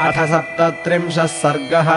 अथ 0.00 0.12
सप्तत्रिंशः 0.12 1.26
सर्गः। 1.26 1.90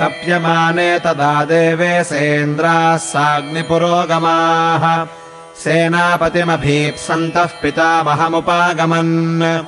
तप्यमाने 0.00 0.98
तदा 0.98 1.44
देवे 1.44 2.04
सेन्द्राः 2.04 2.96
साग्निपुरोगमाः। 2.96 5.06
सेनापतिमभीप्सन्तः 5.64 7.44
पितामहमुपागमन्। 7.44 9.62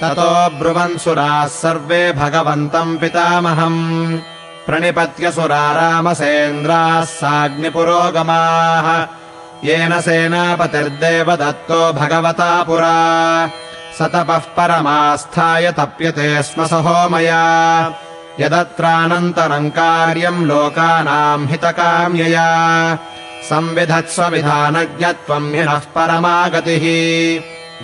ततो 0.00 0.58
ब्रुवन्सुराः 0.58 1.46
सर्वे 1.46 2.12
भगवन्तम् 2.12 2.98
पितामहम्। 2.98 4.18
प्रणिपत्यसुरा 4.66 5.72
रामसेन्द्राः 5.72 7.04
साग्निपुरोगमाः। 7.04 9.06
येन 9.64 10.00
सेनापतिर्देव 10.00 11.36
दत्तो 11.36 11.92
भगवता 11.92 12.62
पुरा 12.62 13.50
स 13.92 14.02
तपः 14.02 14.38
परमास्थाय 14.38 15.72
तप्यते 15.72 16.42
स्म 16.42 16.66
सहो 16.66 17.08
मया 17.08 17.94
यदत्रानन्तरम् 18.40 19.70
कार्यम् 19.70 20.46
लोकानाम् 20.46 21.48
हितकाम्यया। 21.48 22.98
संविधत्स्व 23.42 24.24
विधानज्ञत्वम् 24.24 25.54
हिनः 25.54 25.78
परमागतिः। 25.78 26.86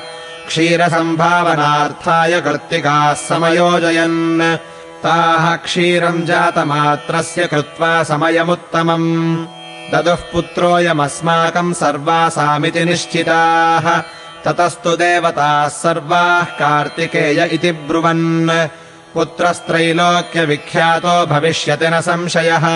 क्षीरसम्भावनार्थाय 0.49 2.41
कृत्तिकाः 2.41 3.15
समयोजयन्। 3.15 4.57
ताः 5.03 5.57
क्षीरम् 5.57 6.23
जातमात्रस्य 6.23 7.47
कृत्वा 7.47 8.03
समयमुत्तमम्। 8.03 9.47
ददुः 9.93 10.15
पुत्रोऽयमस्माकम् 10.15 11.75
सर्वासामिति 11.75 12.85
निश्चिताः। 12.85 14.03
ततस्तु 14.45 14.97
देवताः 14.97 15.69
सर्वाः 15.69 16.45
कार्तिकेय 16.45 17.49
इति 17.53 17.73
ब्रुवन्। 17.73 18.69
पुत्रस्त्रैलोक्यविख्यातो 19.15 21.27
भविष्यति 21.27 21.89
न 21.89 22.01
संशयः। 22.01 22.67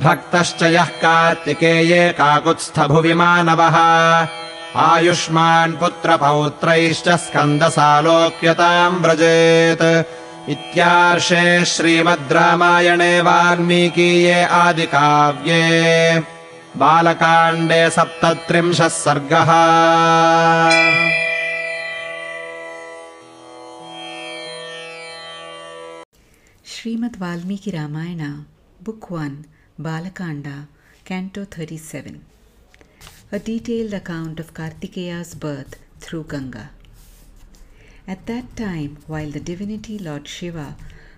भक्तश्च 0.01 0.63
यः 0.63 0.85
कार्तिकेये 0.85 2.09
काकुत्स्थभुवि 2.09 3.15
मानवः 3.15 3.77
आयुष्मान् 4.77 5.73
पुत्रपौत्रैश्च 5.73 7.09
स्कन्दसालोक्यताम् 7.09 9.01
व्रजेत्। 9.01 10.05
इत्यार्षे 10.51 11.65
श्रीमद् 11.65 12.33
रामायणे 12.33 13.21
वाल्मीकीये 13.21 14.45
आदिकाव्ये। 14.45 16.19
बालकाण्डे 16.77 17.91
सप्तत्रिंशः 17.91 18.89
सर्गः। 18.89 19.51
Srimad 26.67 27.21
Valmiki 27.21 27.71
Ramayana 27.71 28.19
book 28.85 29.13
one 29.13 29.45
Balakanda 29.81 30.67
canto 31.07 31.45
thirty 31.45 31.79
seven. 31.79 32.34
A 33.35 33.41
detailed 33.41 33.93
account 33.93 34.39
of 34.39 34.55
Kartikeya's 34.55 35.35
birth 35.35 35.75
through 35.99 36.27
Ganga. 36.29 36.71
At 38.07 38.27
that 38.27 38.55
time, 38.55 38.99
while 39.09 39.29
the 39.29 39.41
divinity 39.41 39.99
Lord 39.99 40.29
Shiva 40.29 40.77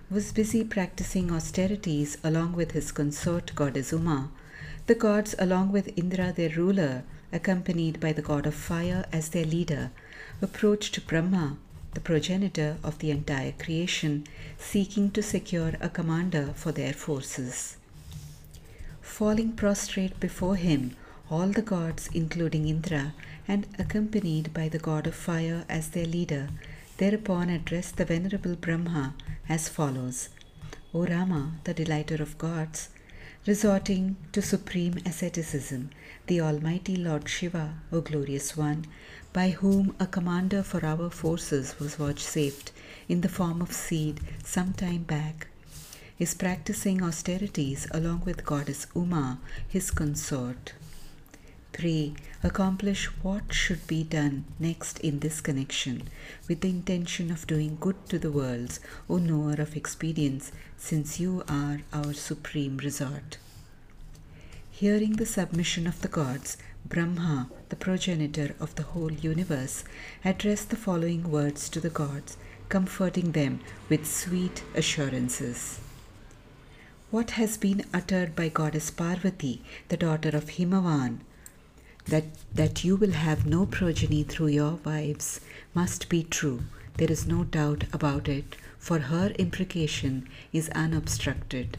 was 0.09 0.31
busy 0.31 0.63
practicing 0.63 1.31
austerities 1.31 2.17
along 2.23 2.53
with 2.53 2.71
his 2.71 2.91
consort 2.91 3.53
goddess 3.53 3.91
Uma, 3.91 4.31
the 4.87 4.95
gods, 4.95 5.35
along 5.37 5.71
with 5.71 5.95
Indra 5.95 6.33
their 6.33 6.49
ruler, 6.49 7.03
accompanied 7.31 7.99
by 7.99 8.13
the 8.13 8.23
god 8.23 8.47
of 8.47 8.55
fire 8.55 9.05
as 9.13 9.29
their 9.29 9.45
leader, 9.45 9.91
approached 10.41 11.05
Brahma, 11.05 11.57
the 11.93 11.99
progenitor 11.99 12.77
of 12.83 12.97
the 12.97 13.11
entire 13.11 13.51
creation, 13.51 14.25
seeking 14.57 15.11
to 15.11 15.21
secure 15.21 15.73
a 15.79 15.87
commander 15.87 16.51
for 16.55 16.71
their 16.71 16.93
forces. 16.93 17.77
Falling 19.03 19.51
prostrate 19.51 20.19
before 20.19 20.55
him, 20.55 20.95
all 21.29 21.47
the 21.47 21.61
gods, 21.61 22.09
including 22.13 22.67
Indra, 22.67 23.13
and 23.47 23.67
accompanied 23.77 24.53
by 24.53 24.69
the 24.69 24.79
god 24.79 25.07
of 25.07 25.15
fire 25.15 25.65
as 25.67 25.89
their 25.89 26.05
leader, 26.05 26.49
thereupon 26.97 27.49
addressed 27.49 27.97
the 27.97 28.05
venerable 28.05 28.55
Brahma 28.55 29.13
as 29.49 29.67
follows 29.69 30.29
O 30.93 31.05
Rama, 31.05 31.53
the 31.65 31.73
delighter 31.73 32.21
of 32.23 32.37
gods, 32.37 32.89
resorting 33.45 34.15
to 34.31 34.41
supreme 34.41 34.97
asceticism, 35.05 35.89
the 36.27 36.39
Almighty 36.41 36.95
Lord 36.95 37.27
Shiva, 37.27 37.75
O 37.91 38.01
glorious 38.01 38.55
one, 38.55 38.85
by 39.33 39.49
whom 39.49 39.95
a 39.99 40.07
commander 40.07 40.63
for 40.63 40.85
our 40.85 41.09
forces 41.09 41.77
was 41.79 41.95
vouchsafed 41.95 42.71
in 43.09 43.21
the 43.21 43.29
form 43.29 43.61
of 43.61 43.71
seed 43.73 44.21
some 44.43 44.73
time 44.73 45.03
back, 45.03 45.47
is 46.19 46.33
practicing 46.33 47.03
austerities 47.03 47.85
along 47.91 48.23
with 48.25 48.45
goddess 48.45 48.87
Uma, 48.95 49.39
his 49.67 49.91
consort. 49.91 50.73
Pray, 51.77 52.13
accomplish 52.41 53.05
what 53.21 53.53
should 53.53 53.85
be 53.85 54.03
done 54.03 54.45
next 54.57 54.99
in 55.01 55.19
this 55.19 55.41
connection, 55.41 56.09
with 56.47 56.61
the 56.61 56.69
intention 56.69 57.29
of 57.29 57.45
doing 57.45 57.77
good 57.79 58.09
to 58.09 58.17
the 58.17 58.31
worlds, 58.31 58.79
O 59.07 59.17
knower 59.17 59.61
of 59.61 59.75
expedience, 59.75 60.51
since 60.75 61.19
you 61.19 61.43
are 61.47 61.81
our 61.93 62.13
supreme 62.13 62.77
resort. 62.77 63.37
Hearing 64.71 65.17
the 65.17 65.25
submission 65.27 65.85
of 65.85 66.01
the 66.01 66.07
gods, 66.07 66.57
Brahma, 66.83 67.51
the 67.69 67.75
progenitor 67.75 68.55
of 68.59 68.73
the 68.73 68.81
whole 68.81 69.11
universe, 69.11 69.83
addressed 70.25 70.71
the 70.71 70.75
following 70.75 71.29
words 71.29 71.69
to 71.69 71.79
the 71.79 71.91
gods, 71.91 72.37
comforting 72.69 73.33
them 73.33 73.59
with 73.87 74.07
sweet 74.07 74.63
assurances. 74.73 75.79
What 77.11 77.31
has 77.31 77.55
been 77.55 77.85
uttered 77.93 78.35
by 78.35 78.49
goddess 78.49 78.89
Parvati, 78.89 79.61
the 79.89 79.97
daughter 79.97 80.29
of 80.29 80.49
Himavan, 80.49 81.19
that, 82.07 82.25
that 82.53 82.83
you 82.83 82.95
will 82.95 83.11
have 83.11 83.45
no 83.45 83.65
progeny 83.65 84.23
through 84.23 84.47
your 84.47 84.79
wives, 84.85 85.41
must 85.73 86.09
be 86.09 86.23
true. 86.23 86.61
There 86.95 87.11
is 87.11 87.27
no 87.27 87.43
doubt 87.43 87.83
about 87.93 88.27
it, 88.27 88.55
for 88.79 88.99
her 88.99 89.33
imprecation 89.37 90.27
is 90.51 90.69
unobstructed. 90.69 91.77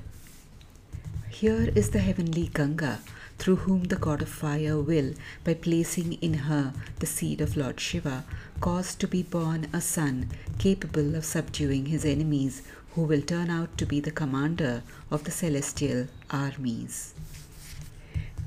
Here 1.31 1.73
is 1.75 1.91
the 1.91 1.99
heavenly 2.01 2.51
Ganga, 2.53 3.01
through 3.39 3.57
whom 3.57 3.85
the 3.85 3.97
god 3.97 4.23
of 4.23 4.29
fire 4.29 4.81
will, 4.81 5.15
by 5.45 5.55
placing 5.55 6.15
in 6.15 6.35
her 6.35 6.73
the 6.99 7.07
seed 7.07 7.41
of 7.41 7.57
Lord 7.57 7.81
Shiva, 7.81 8.25
cause 8.61 8.95
to 8.97 9.07
be 9.07 9.23
born 9.23 9.69
a 9.73 9.81
son 9.81 10.31
capable 10.59 11.15
of 11.15 11.25
subduing 11.25 11.87
his 11.87 12.05
enemies, 12.05 12.63
who 12.95 13.03
will 13.03 13.23
turn 13.23 13.49
out 13.51 13.79
to 13.79 13.87
be 13.87 14.01
the 14.01 14.11
commander 14.11 14.83
of 15.11 15.25
the 15.25 15.31
celestial 15.31 16.09
armies. 16.31 17.15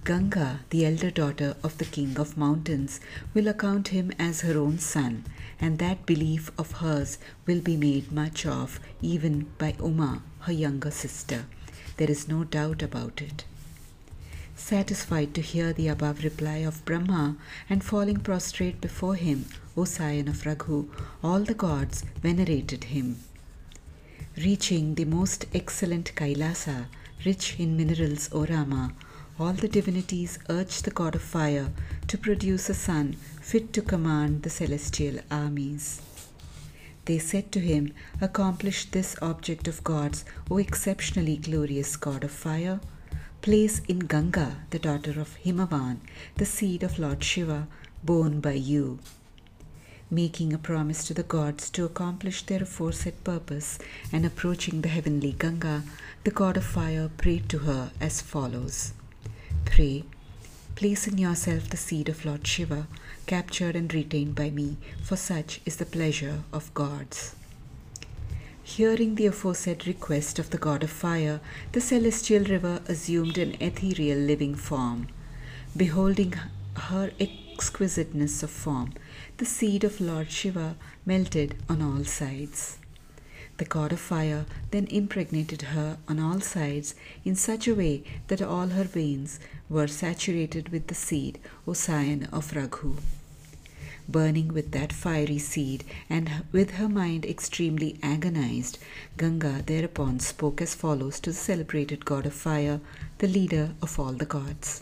Ganga, 0.03 0.61
the 0.71 0.83
elder 0.83 1.11
daughter 1.11 1.55
of 1.61 1.77
the 1.77 1.85
king 1.85 2.17
of 2.17 2.35
mountains, 2.35 2.99
will 3.35 3.47
account 3.47 3.89
him 3.89 4.11
as 4.17 4.41
her 4.41 4.57
own 4.57 4.79
son, 4.79 5.25
and 5.59 5.77
that 5.77 6.07
belief 6.07 6.51
of 6.57 6.71
hers 6.79 7.19
will 7.45 7.61
be 7.61 7.77
made 7.77 8.11
much 8.11 8.47
of 8.47 8.79
even 9.03 9.45
by 9.59 9.75
Uma, 9.79 10.23
her 10.39 10.53
younger 10.53 10.89
sister. 10.89 11.45
There 11.97 12.09
is 12.09 12.27
no 12.27 12.43
doubt 12.43 12.81
about 12.81 13.21
it. 13.21 13.43
Satisfied 14.55 15.35
to 15.35 15.41
hear 15.41 15.71
the 15.71 15.87
above 15.87 16.23
reply 16.23 16.57
of 16.57 16.83
Brahma, 16.83 17.37
and 17.69 17.83
falling 17.83 18.21
prostrate 18.21 18.81
before 18.81 19.15
him, 19.15 19.45
O 19.77 19.85
scion 19.85 20.27
of 20.27 20.47
Raghu, 20.47 20.89
all 21.23 21.41
the 21.41 21.53
gods 21.53 22.05
venerated 22.23 22.85
him. 22.85 23.17
Reaching 24.35 24.95
the 24.95 25.05
most 25.05 25.45
excellent 25.53 26.15
Kailasa, 26.15 26.87
rich 27.23 27.55
in 27.59 27.77
minerals, 27.77 28.29
O 28.31 28.45
Rama, 28.47 28.93
all 29.41 29.53
the 29.53 29.67
divinities 29.67 30.37
urged 30.49 30.85
the 30.85 30.91
god 30.91 31.15
of 31.15 31.21
fire 31.21 31.67
to 32.07 32.15
produce 32.15 32.69
a 32.69 32.75
son 32.75 33.13
fit 33.41 33.73
to 33.73 33.81
command 33.81 34.43
the 34.43 34.51
celestial 34.51 35.19
armies. 35.31 35.99
They 37.05 37.17
said 37.17 37.51
to 37.53 37.59
him, 37.59 37.91
Accomplish 38.21 38.85
this 38.91 39.15
object 39.19 39.67
of 39.67 39.83
gods, 39.83 40.23
O 40.51 40.59
exceptionally 40.59 41.37
glorious 41.37 41.95
god 41.97 42.23
of 42.23 42.29
fire. 42.29 42.79
Place 43.41 43.81
in 43.87 44.01
Ganga, 44.01 44.57
the 44.69 44.77
daughter 44.77 45.19
of 45.19 45.35
Himavan, 45.43 46.01
the 46.37 46.45
seed 46.45 46.83
of 46.83 46.99
Lord 46.99 47.23
Shiva, 47.23 47.67
born 48.03 48.41
by 48.41 48.53
you. 48.53 48.99
Making 50.11 50.53
a 50.53 50.59
promise 50.59 51.03
to 51.05 51.15
the 51.15 51.23
gods 51.23 51.71
to 51.71 51.85
accomplish 51.85 52.43
their 52.43 52.61
aforesaid 52.61 53.23
purpose 53.23 53.79
and 54.11 54.23
approaching 54.23 54.81
the 54.81 54.89
heavenly 54.89 55.31
Ganga, 55.31 55.81
the 56.25 56.31
god 56.31 56.57
of 56.57 56.63
fire 56.63 57.09
prayed 57.17 57.49
to 57.49 57.59
her 57.69 57.91
as 57.99 58.21
follows 58.21 58.93
Pray, 59.65 60.03
place 60.75 61.07
in 61.07 61.17
yourself 61.17 61.69
the 61.69 61.77
seed 61.77 62.09
of 62.09 62.25
Lord 62.25 62.45
Shiva, 62.45 62.87
captured 63.25 63.75
and 63.75 63.93
retained 63.93 64.35
by 64.35 64.49
me, 64.49 64.77
for 65.03 65.15
such 65.15 65.61
is 65.65 65.77
the 65.77 65.85
pleasure 65.85 66.43
of 66.51 66.73
gods. 66.73 67.35
Hearing 68.63 69.15
the 69.15 69.25
aforesaid 69.25 69.87
request 69.87 70.39
of 70.39 70.49
the 70.49 70.57
god 70.57 70.83
of 70.83 70.89
fire, 70.89 71.39
the 71.71 71.81
celestial 71.81 72.43
river 72.43 72.81
assumed 72.87 73.37
an 73.37 73.55
ethereal 73.59 74.19
living 74.19 74.55
form. 74.55 75.07
Beholding 75.75 76.35
her 76.75 77.11
exquisiteness 77.19 78.43
of 78.43 78.49
form, 78.49 78.93
the 79.37 79.45
seed 79.45 79.83
of 79.83 79.99
Lord 79.99 80.31
Shiva 80.31 80.75
melted 81.05 81.55
on 81.67 81.81
all 81.81 82.03
sides. 82.03 82.77
The 83.61 83.67
god 83.67 83.93
of 83.93 83.99
fire 83.99 84.47
then 84.71 84.87
impregnated 84.87 85.61
her 85.61 85.99
on 86.07 86.19
all 86.19 86.41
sides 86.41 86.95
in 87.23 87.35
such 87.35 87.67
a 87.67 87.75
way 87.75 88.03
that 88.27 88.41
all 88.41 88.69
her 88.69 88.85
veins 88.85 89.39
were 89.69 89.85
saturated 89.85 90.69
with 90.69 90.87
the 90.87 90.95
seed, 90.95 91.37
O 91.67 91.73
scion 91.73 92.27
of 92.33 92.55
Raghu. 92.55 92.95
Burning 94.09 94.47
with 94.47 94.71
that 94.71 94.91
fiery 94.91 95.37
seed, 95.37 95.83
and 96.09 96.43
with 96.51 96.71
her 96.71 96.89
mind 96.89 97.23
extremely 97.23 97.99
agonized, 98.01 98.79
Ganga 99.15 99.61
thereupon 99.63 100.19
spoke 100.19 100.59
as 100.59 100.73
follows 100.73 101.19
to 101.19 101.29
the 101.29 101.37
celebrated 101.37 102.03
god 102.03 102.25
of 102.25 102.33
fire, 102.33 102.81
the 103.19 103.27
leader 103.27 103.75
of 103.79 103.99
all 103.99 104.13
the 104.13 104.25
gods. 104.25 104.81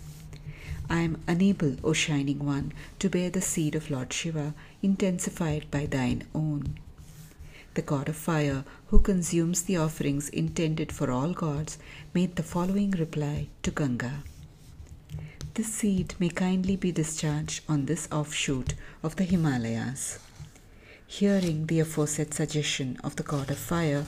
I 0.90 1.02
am 1.02 1.22
unable, 1.28 1.76
O 1.84 1.92
Shining 1.92 2.46
One, 2.46 2.72
to 3.00 3.10
bear 3.10 3.30
the 3.30 3.42
seed 3.42 3.76
of 3.76 3.92
Lord 3.92 4.14
Shiva, 4.14 4.54
intensified 4.82 5.70
by 5.70 5.86
thine 5.86 6.24
own. 6.34 6.80
The 7.80 7.86
god 7.86 8.10
of 8.10 8.18
fire, 8.18 8.66
who 8.88 9.00
consumes 9.00 9.62
the 9.62 9.78
offerings 9.78 10.28
intended 10.28 10.92
for 10.92 11.10
all 11.10 11.32
gods, 11.32 11.78
made 12.14 12.36
the 12.36 12.44
following 12.44 12.92
reply 12.92 13.48
to 13.64 13.72
Ganga. 13.72 14.22
This 15.54 15.76
seed 15.76 16.14
may 16.20 16.28
kindly 16.28 16.76
be 16.76 16.92
discharged 16.92 17.64
on 17.70 17.86
this 17.86 18.10
offshoot 18.12 18.74
of 19.02 19.16
the 19.16 19.24
Himalayas. 19.24 20.20
Hearing 21.08 21.68
the 21.68 21.80
aforesaid 21.80 22.34
suggestion 22.34 22.98
of 23.02 23.16
the 23.16 23.24
god 23.24 23.50
of 23.50 23.58
fire, 23.58 24.06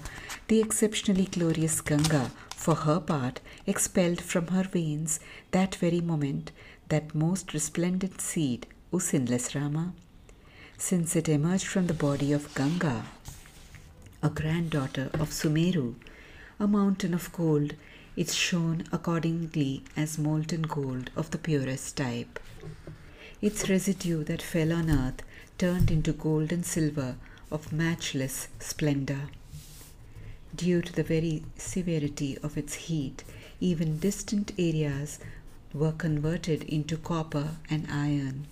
the 0.50 0.60
exceptionally 0.60 1.28
glorious 1.28 1.80
Ganga, 1.80 2.30
for 2.54 2.76
her 2.76 3.00
part, 3.00 3.40
expelled 3.66 4.20
from 4.20 4.48
her 4.48 4.64
veins 4.64 5.22
that 5.52 5.76
very 5.76 6.02
moment 6.02 6.52
that 6.90 7.16
most 7.16 7.54
resplendent 7.54 8.20
seed, 8.20 8.68
O 8.92 8.98
sinless 8.98 9.56
Rama. 9.56 9.94
Since 10.78 11.16
it 11.16 11.30
emerged 11.30 11.68
from 11.68 11.88
the 11.88 11.94
body 11.94 12.34
of 12.34 12.54
Ganga, 12.54 13.06
a 14.24 14.30
granddaughter 14.30 15.10
of 15.14 15.32
Sumeru, 15.32 15.96
a 16.60 16.68
mountain 16.68 17.14
of 17.14 17.32
gold, 17.34 17.74
It 18.16 18.30
shone 18.30 18.84
accordingly 18.92 19.84
as 19.96 20.18
molten 20.18 20.64
gold 20.64 21.10
of 21.16 21.32
the 21.32 21.38
purest 21.38 21.96
type. 21.98 22.40
Its 23.42 23.70
residue 23.70 24.24
that 24.26 24.42
fell 24.42 24.74
on 24.74 24.90
earth 24.92 25.24
turned 25.58 25.90
into 25.90 26.12
gold 26.12 26.52
and 26.52 26.66
silver 26.66 27.16
of 27.50 27.72
matchless 27.72 28.50
splendor. 28.60 29.30
Due 30.56 30.82
to 30.82 30.94
the 30.94 31.04
very 31.04 31.44
severity 31.58 32.38
of 32.44 32.58
its 32.58 32.74
heat, 32.74 33.24
even 33.60 33.98
distant 34.00 34.52
areas 34.58 35.18
were 35.74 35.94
converted 35.94 36.64
into 36.64 36.98
copper 36.98 37.56
and 37.70 37.88
iron. 37.90 38.46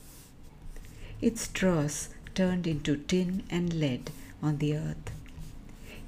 Its 1.22 1.48
dross 1.50 2.10
turned 2.34 2.66
into 2.66 2.96
tin 2.96 3.44
and 3.50 3.74
lead 3.74 4.10
on 4.42 4.58
the 4.58 4.76
earth. 4.76 5.12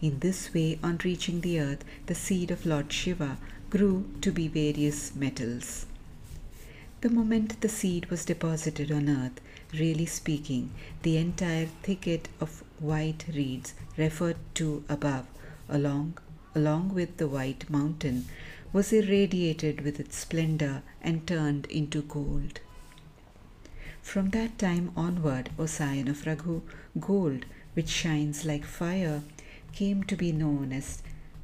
In 0.02 0.18
this 0.20 0.52
way, 0.52 0.80
on 0.82 1.00
reaching 1.04 1.42
the 1.42 1.60
earth, 1.60 1.86
the 2.08 2.16
seed 2.16 2.50
of 2.50 2.66
Lord 2.66 2.92
Shiva 2.92 3.38
grew 3.70 4.10
to 4.22 4.32
be 4.32 4.48
various 4.48 5.16
metals. 5.16 5.86
The 7.02 7.10
moment 7.10 7.62
the 7.62 7.70
seed 7.70 8.08
was 8.10 8.26
deposited 8.26 8.92
on 8.92 9.08
earth, 9.08 9.40
really 9.74 10.08
speaking, 10.08 10.72
the 11.04 11.18
entire 11.18 11.68
thicket 11.84 12.30
of 12.40 12.64
white 12.80 13.26
reeds 13.32 13.76
referred 13.96 14.38
to 14.56 14.84
above, 14.90 15.28
along, 15.70 16.18
along 16.56 16.96
with 16.96 17.18
the 17.18 17.28
white 17.28 17.70
mountain, 17.70 18.26
was 18.74 18.92
irradiated 18.92 19.82
with 19.82 20.00
its 20.00 20.18
splendor 20.18 20.82
and 21.02 21.28
turned 21.28 21.68
into 21.68 22.02
gold. 22.02 22.60
From 24.02 24.32
that 24.32 24.58
time 24.58 24.92
onward, 24.96 25.52
O 25.60 25.68
scion 25.68 26.08
of 26.08 26.26
Raghu, 26.26 26.62
gold, 27.00 27.46
which 27.76 27.90
shines 27.90 28.46
like 28.46 28.66
fire, 28.66 29.22
came 29.74 30.04
to 30.04 30.16
be 30.16 30.32
known 30.32 30.72
as 30.72 31.02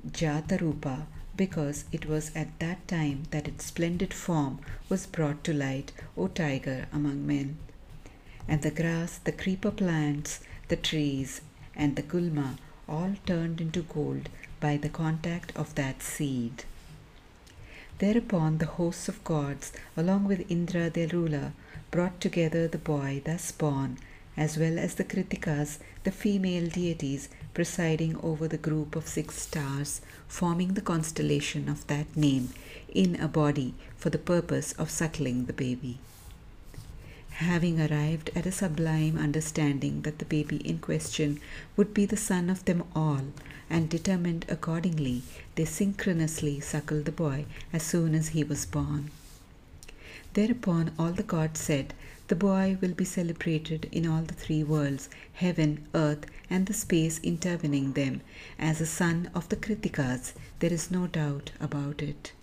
Jatarupa 0.10 1.06
because 1.36 1.86
it 1.92 2.06
was 2.06 2.32
at 2.36 2.60
that 2.60 2.88
time 2.88 3.24
that 3.32 3.48
its 3.48 3.66
splendid 3.66 4.14
form 4.14 4.60
was 4.90 5.06
brought 5.06 5.44
to 5.44 5.54
light, 5.54 5.92
O 6.18 6.28
tiger 6.28 6.88
among 6.92 7.28
men. 7.28 7.58
And 8.48 8.62
the 8.62 8.72
grass, 8.72 9.20
the 9.20 9.32
creeper 9.32 9.72
plants, 9.72 10.40
the 10.68 10.76
trees, 10.76 11.42
and 11.76 11.96
the 11.96 12.02
gulma 12.02 12.58
all 12.90 13.16
turned 13.26 13.62
into 13.62 13.84
gold 13.84 14.30
by 14.60 14.78
the 14.78 14.90
contact 14.90 15.56
of 15.56 15.76
that 15.76 16.02
seed. 16.02 16.64
Thereupon 18.00 18.58
the 18.58 18.66
hosts 18.66 19.08
of 19.08 19.24
gods, 19.24 19.72
along 19.96 20.26
with 20.26 20.50
Indra 20.50 20.90
their 20.90 21.08
ruler, 21.08 21.54
brought 21.92 22.22
together 22.22 22.68
the 22.68 22.78
boy 22.78 23.22
thus 23.26 23.52
born, 23.52 23.98
as 24.38 24.58
well 24.58 24.78
as 24.78 24.96
the 24.96 25.04
Kritikas, 25.04 25.80
the 26.04 26.12
female 26.12 26.68
deities 26.68 27.28
presiding 27.54 28.16
over 28.22 28.48
the 28.48 28.58
group 28.58 28.96
of 28.96 29.08
six 29.08 29.36
stars, 29.42 30.00
forming 30.28 30.76
the 30.76 30.82
constellation 30.82 31.68
of 31.68 31.86
that 31.88 32.16
name, 32.16 32.50
in 32.94 33.16
a 33.16 33.28
body 33.28 33.74
for 33.98 34.12
the 34.12 34.20
purpose 34.20 34.74
of 34.74 34.92
suckling 34.92 35.46
the 35.46 35.54
baby. 35.54 35.98
Having 37.32 37.80
arrived 37.82 38.32
at 38.36 38.46
a 38.46 38.52
sublime 38.52 39.18
understanding 39.18 40.02
that 40.02 40.20
the 40.20 40.26
baby 40.26 40.58
in 40.58 40.80
question 40.80 41.40
would 41.76 41.94
be 41.94 42.06
the 42.06 42.18
son 42.18 42.50
of 42.50 42.66
them 42.66 42.84
all, 42.96 43.26
and 43.70 43.90
determined 43.90 44.46
accordingly, 44.50 45.24
they 45.56 45.66
synchronously 45.66 46.60
suckled 46.60 47.06
the 47.06 47.12
boy 47.12 47.46
as 47.74 47.84
soon 47.84 48.16
as 48.16 48.30
he 48.30 48.44
was 48.44 48.66
born. 48.66 49.12
Thereupon 50.34 50.92
all 51.00 51.12
the 51.12 51.24
gods 51.24 51.60
said, 51.60 51.94
The 52.28 52.36
boy 52.36 52.78
will 52.82 52.94
be 52.94 53.06
celebrated 53.06 53.88
in 53.92 54.06
all 54.06 54.22
the 54.22 54.34
three 54.34 54.64
worlds, 54.64 55.10
heaven, 55.34 55.88
earth, 55.96 56.26
and 56.50 56.66
the 56.66 56.74
space 56.74 57.20
intervening 57.24 57.94
them, 57.94 58.22
as 58.60 58.80
a 58.80 58.86
son 58.86 59.30
of 59.34 59.50
the 59.50 59.56
Kritikas. 59.56 60.34
There 60.60 60.74
is 60.74 60.92
no 60.92 61.08
doubt 61.08 61.52
about 61.60 62.02
it. 62.02 62.34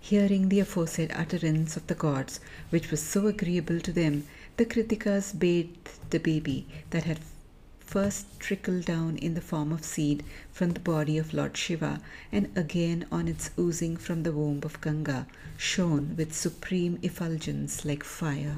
Hearing 0.00 0.48
the 0.48 0.60
aforesaid 0.60 1.12
utterance 1.14 1.76
of 1.76 1.86
the 1.86 1.94
gods, 1.94 2.40
which 2.70 2.90
was 2.90 3.02
so 3.02 3.26
agreeable 3.26 3.80
to 3.80 3.92
them, 3.92 4.26
the 4.56 4.66
Kritikas 4.66 5.32
bathed 5.32 5.88
the 6.10 6.20
baby 6.20 6.66
that 6.90 7.04
had 7.04 7.20
first 7.86 8.26
trickled 8.40 8.84
down 8.84 9.16
in 9.18 9.34
the 9.34 9.40
form 9.40 9.70
of 9.72 9.84
seed 9.84 10.22
from 10.52 10.70
the 10.72 10.80
body 10.80 11.18
of 11.18 11.34
Lord 11.34 11.56
Shiva, 11.56 12.00
and 12.32 12.50
again 12.56 13.06
on 13.12 13.28
its 13.28 13.50
oozing 13.58 13.96
from 13.96 14.22
the 14.22 14.32
womb 14.32 14.60
of 14.64 14.80
Ganga, 14.80 15.26
shone 15.56 16.14
with 16.16 16.34
supreme 16.34 16.98
effulgence 17.02 17.84
like 17.84 18.02
fire. 18.02 18.56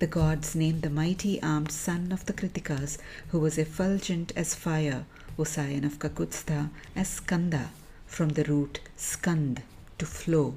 The 0.00 0.06
gods 0.06 0.54
named 0.54 0.82
the 0.82 0.90
mighty 0.90 1.42
armed 1.42 1.70
son 1.70 2.10
of 2.10 2.24
the 2.24 2.32
Kritikas, 2.32 2.96
who 3.28 3.38
was 3.38 3.58
effulgent 3.58 4.32
as 4.34 4.54
fire, 4.54 5.04
O 5.38 5.44
scion 5.44 5.84
of 5.84 5.98
Kakutstha, 5.98 6.70
as 6.96 7.08
Skanda, 7.08 7.70
from 8.06 8.30
the 8.30 8.44
root 8.44 8.80
skand, 8.96 9.62
to 9.98 10.06
flow, 10.06 10.54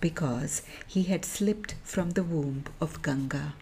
because 0.00 0.62
he 0.86 1.02
had 1.04 1.24
slipped 1.24 1.74
from 1.84 2.10
the 2.10 2.24
womb 2.24 2.64
of 2.80 3.02
Ganga. 3.02 3.54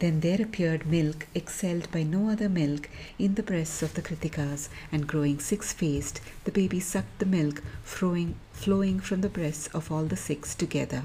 Then 0.00 0.20
there 0.20 0.40
appeared 0.40 0.86
milk 0.86 1.26
excelled 1.34 1.90
by 1.92 2.02
no 2.02 2.30
other 2.30 2.48
milk 2.48 2.88
in 3.18 3.34
the 3.34 3.42
breasts 3.42 3.82
of 3.82 3.92
the 3.94 4.02
Kritikas, 4.02 4.68
and 4.90 5.06
growing 5.06 5.38
six 5.38 5.74
faced, 5.74 6.22
the 6.44 6.50
baby 6.50 6.80
sucked 6.80 7.18
the 7.18 7.26
milk 7.26 7.62
flowing, 7.84 8.34
flowing 8.52 8.98
from 8.98 9.20
the 9.20 9.28
breasts 9.28 9.68
of 9.68 9.92
all 9.92 10.04
the 10.04 10.16
six 10.16 10.54
together. 10.54 11.04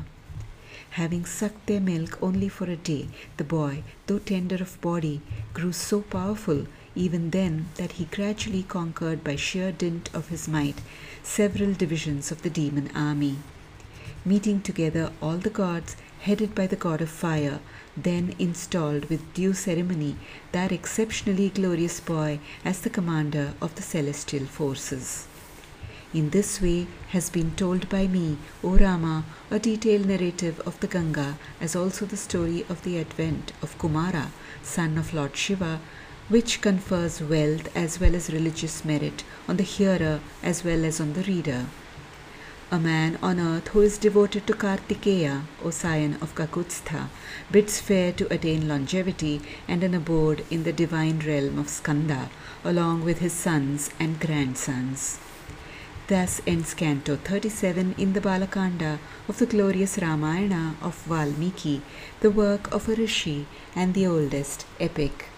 Having 0.91 1.25
sucked 1.25 1.65
their 1.65 1.81
milk 1.81 2.17
only 2.21 2.47
for 2.47 2.65
a 2.65 2.77
day, 2.77 3.09
the 3.35 3.43
boy, 3.43 3.83
though 4.07 4.19
tender 4.19 4.55
of 4.55 4.79
body, 4.79 5.21
grew 5.53 5.73
so 5.73 6.01
powerful 6.01 6.65
even 6.95 7.31
then 7.31 7.67
that 7.75 7.93
he 7.93 8.05
gradually 8.05 8.63
conquered 8.63 9.25
by 9.25 9.35
sheer 9.35 9.73
dint 9.73 10.09
of 10.13 10.29
his 10.29 10.47
might 10.47 10.79
several 11.21 11.73
divisions 11.73 12.31
of 12.31 12.43
the 12.43 12.49
demon 12.49 12.89
army. 12.95 13.35
Meeting 14.23 14.61
together 14.61 15.11
all 15.21 15.37
the 15.37 15.49
gods, 15.49 15.97
headed 16.21 16.55
by 16.55 16.65
the 16.65 16.77
god 16.77 17.01
of 17.01 17.09
fire, 17.09 17.59
then 17.97 18.35
installed 18.39 19.05
with 19.05 19.33
due 19.33 19.53
ceremony 19.53 20.15
that 20.51 20.71
exceptionally 20.71 21.49
glorious 21.49 21.99
boy 21.99 22.39
as 22.63 22.81
the 22.81 22.89
commander 22.89 23.53
of 23.61 23.75
the 23.75 23.81
celestial 23.81 24.45
forces. 24.45 25.27
In 26.13 26.29
this 26.29 26.61
way 26.61 26.87
has 27.09 27.29
been 27.29 27.51
told 27.55 27.89
by 27.89 28.07
me, 28.07 28.37
O 28.63 28.77
Rama, 28.77 29.25
a 29.51 29.59
detailed 29.59 30.05
narrative 30.05 30.61
of 30.61 30.79
the 30.79 30.87
Ganga, 30.87 31.37
as 31.59 31.75
also 31.75 32.05
the 32.05 32.15
story 32.15 32.65
of 32.69 32.81
the 32.83 32.99
advent 32.99 33.51
of 33.61 33.77
Kumara, 33.77 34.29
son 34.63 34.97
of 34.97 35.13
Lord 35.13 35.35
Shiva, 35.35 35.81
which 36.29 36.61
confers 36.61 37.21
wealth 37.21 37.69
as 37.75 37.99
well 37.99 38.15
as 38.15 38.31
religious 38.31 38.85
merit 38.85 39.23
on 39.47 39.57
the 39.57 39.63
hearer 39.63 40.21
as 40.41 40.63
well 40.63 40.85
as 40.85 41.01
on 41.01 41.13
the 41.13 41.23
reader. 41.23 41.65
A 42.71 42.79
man 42.79 43.19
on 43.21 43.39
earth 43.39 43.67
who 43.69 43.81
is 43.81 43.99
devoted 43.99 44.47
to 44.47 44.53
Kartikeya, 44.53 45.43
O 45.63 45.69
scion 45.69 46.15
of 46.19 46.33
Kakutstha, 46.33 47.09
bids 47.51 47.79
fair 47.79 48.11
to 48.13 48.33
attain 48.33 48.67
longevity 48.67 49.39
and 49.67 49.83
an 49.83 49.93
abode 49.93 50.43
in 50.49 50.63
the 50.63 50.73
divine 50.73 51.19
realm 51.19 51.59
of 51.59 51.69
Skanda, 51.69 52.31
along 52.63 53.05
with 53.05 53.19
his 53.19 53.33
sons 53.33 53.91
and 53.99 54.19
grandsons. 54.19 55.19
Thus 56.07 56.41
ends 56.47 56.73
Canto 56.73 57.17
37 57.17 57.93
in 57.99 58.13
the 58.13 58.21
Balakanda 58.21 58.97
of 59.29 59.37
the 59.37 59.45
glorious 59.45 59.99
Ramayana 59.99 60.75
of 60.81 60.95
Valmiki, 61.03 61.83
the 62.21 62.31
work 62.31 62.73
of 62.73 62.89
a 62.89 62.95
rishi 62.95 63.45
and 63.75 63.93
the 63.93 64.07
oldest 64.07 64.65
epic 64.79 65.29